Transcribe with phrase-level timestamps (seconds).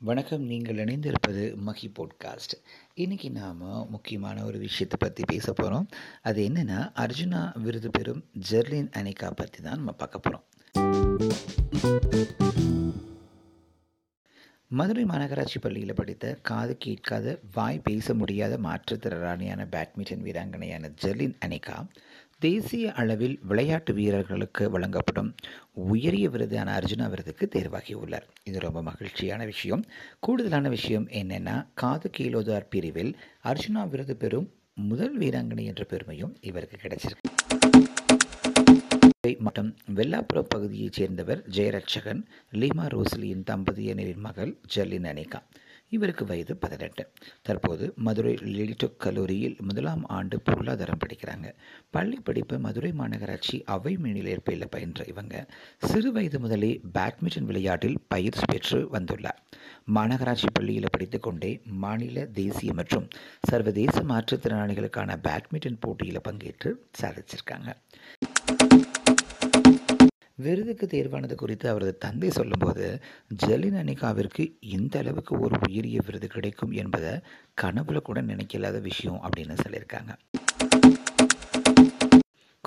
[0.00, 0.42] வணக்கம்.
[0.42, 2.54] நீங்கள் இணைந்திருப்பது மஹி போட்காஸ்ட்
[2.96, 3.58] இன்றைக்கி நாம்
[3.88, 5.86] முக்கியமான ஒரு விஷயத்தை பற்றி பேச போகிறோம்
[6.22, 10.46] அது என்னென்னா அர்ஜுனா விருது பெறும் ஜெர்லின் அனிகா பற்றி தான் நம்ம பார்க்க போகிறோம்
[14.70, 21.76] மதுரை மாநகராட்சி பள்ளியில் படித்த காது கேட்காத வாய் பேச முடியாத மாற்றுத்திறனாளியான பேட்மிண்டன் வீராங்கனையான ஜெர்லின் அனிகா
[22.44, 25.34] தேசிய அளவில் விளையாட்டு வீரர்களுக்கு வழங்கப்படும்
[25.72, 28.26] உயரிய விருதான அர்ஜுனா விருதுக்கு தேர்வாகியுள்ளார்.
[28.44, 29.82] இது ரொம்ப மகிழ்ச்சியான விஷயம்.
[30.20, 33.12] கூடுதலான விஷயம் என்னென்னா காது கீழோதார் பிரிவில்
[33.44, 37.28] அர்ஜுனா விருது பெறும் முதல் வீராங்கனை என்ற பெருமையும் இவருக்கு கிடைச்சிருக்கு.
[39.38, 42.22] மற்றும் வெள்ளாப்புற பகுதியைச் சேர்ந்தவர் ஜெயரட்சகன்
[42.54, 45.40] லீமா ரோஸ்லியின் தம்பதியினரின் மகள் ஜல்லின் அனிகா
[45.90, 47.08] இவருக்கு வயது பதினெட்டு.
[47.42, 51.54] தற்போது மதுரை லிலிடொக் கல்லூரியில் முதலாம் ஆண்டு பொருளாதாரம் படிக்கிறாங்க.
[51.90, 55.46] பள்ளி படிப்பு மதுரை மாநகராட்சி அவை மேனிலேற்பில் பயின்ற இவங்க.
[55.78, 59.40] சிறு வயது முதலே பேட்மிண்டன் விளையாட்டில் பயிற்சி பெற்று வந்துள்ளார்.
[59.94, 63.08] மாநகராட்சி பள்ளியில் படித்துக்கொண்டே மாநில தேசிய மற்றும்
[63.42, 67.74] சர்வதேச மாற்றுத்திறனாளிகளுக்கான பேட்மிண்டன் போட்டியில் பங்கேற்று சாதிச்சிருக்காங்க.
[70.44, 72.86] விருதுக்கு தேர்வானது குறித்து அவரது தந்தை சொல்லும்போது
[73.46, 74.44] ஜெலின் அனிகாவிற்கு
[74.76, 77.14] இந்த அளவுக்கு ஒரு உயரிய விருது கிடைக்கும் என்பதை
[77.62, 80.12] கனவுல கூட நினைக்கலாத விஷயம் அப்படின்னு சொல்லியிருக்காங்க.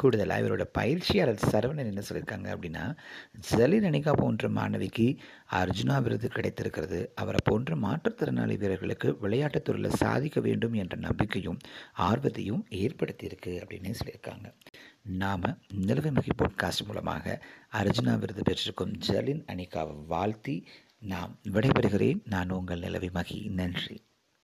[0.03, 2.97] கூடுதலாக இவரோட பயிற்சியாளர் சரவணன் என்ன சொல்லியிருக்காங்க அப்படின்னா
[3.55, 5.17] ஜலின் அனிகா போன்ற மாணவிக்கு
[5.51, 7.11] அர்ஜுனா விருது கிடைத்திருக்கிறது.
[7.15, 11.57] அவரை போன்ற மாற்றுத்திறனாளி வீரர்களுக்கு விளையாட்டுத் துறையில் சாதிக்க வேண்டும் என்ற நம்பிக்கையும்
[11.97, 14.53] ஆர்வத்தையும் ஏற்படுத்தியிருக்கு அப்படின்னு சொல்லியிருக்காங்க.
[15.01, 20.67] நாம் நிலவை மகி போட்காஸ்ட் மூலமாக அர்ஜுனா விருது பெற்றிருக்கும் ஜலின் அனிகாவை வாழ்த்தி
[20.99, 22.21] நாம் விடைபெறுகிறேன்.
[22.25, 24.03] நான் உங்கள் நிலவை மகி நன்றி.